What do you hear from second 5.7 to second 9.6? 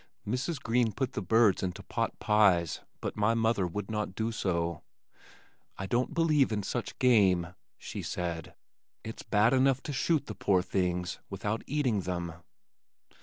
"I don't believe in such game," she said. "It's bad